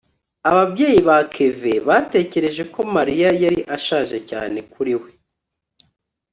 [0.49, 5.09] ababyeyi ba kevin batekereje ko mariya yari ashaje cyane kuri we